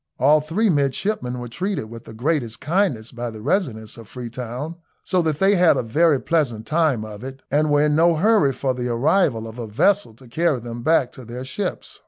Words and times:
All 0.17 0.41
three 0.41 0.67
midshipmen 0.67 1.37
were 1.37 1.47
treated 1.47 1.85
with 1.91 2.05
the 2.05 2.13
greatest 2.15 2.59
kindness 2.59 3.11
by 3.11 3.29
the 3.29 3.39
residents 3.39 3.99
at 3.99 4.07
Freetown, 4.07 4.77
so 5.03 5.21
that 5.21 5.37
they 5.37 5.53
had 5.55 5.77
a 5.77 5.83
very 5.83 6.19
pleasant 6.19 6.65
time 6.65 7.05
of 7.05 7.23
it, 7.23 7.43
and 7.51 7.69
were 7.69 7.83
in 7.85 7.93
no 7.95 8.15
hurry 8.15 8.51
for 8.53 8.73
the 8.73 8.87
arrival 8.89 9.47
of 9.47 9.59
a 9.59 9.67
vessel 9.67 10.15
to 10.15 10.27
carry 10.27 10.59
them 10.59 10.81
back 10.81 11.11
to 11.11 11.23
their 11.23 11.45
ships. 11.45 11.99